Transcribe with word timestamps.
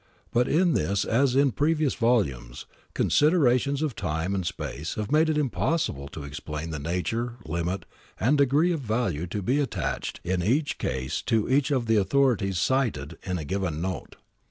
But 0.31 0.47
in 0.47 0.73
this 0.73 1.05
as 1.05 1.35
in 1.35 1.51
previous 1.51 1.93
volumes, 1.93 2.65
considerations 2.95 3.83
of 3.83 3.95
time 3.95 4.33
and 4.33 4.43
space 4.43 4.95
have 4.95 5.11
made 5.11 5.29
it 5.29 5.37
impossible 5.37 6.07
to 6.07 6.23
explain 6.23 6.71
the 6.71 6.79
nature, 6.79 7.35
limit, 7.45 7.85
and 8.19 8.35
degree 8.35 8.71
of 8.71 8.81
the 8.81 8.87
value 8.87 9.27
to 9.27 9.43
be 9.43 9.59
attached 9.59 10.19
in 10.23 10.41
each 10.41 10.79
case 10.79 11.21
to 11.27 11.47
each 11.47 11.69
of 11.69 11.85
the 11.85 11.97
authorities 11.97 12.57
cited 12.57 13.19
in 13.21 13.37
a 13.37 13.45
given 13.45 13.79
note. 13.79 14.15